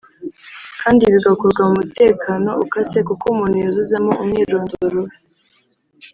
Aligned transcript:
Kandi 0.81 1.03
bigakorwa 1.13 1.61
mu 1.67 1.73
mutekano 1.79 2.49
ukase 2.63 2.97
kuko 3.07 3.23
umuntu 3.33 3.55
yuzuzamo 3.63 4.11
umwirondoro 4.21 4.99
we 5.07 5.15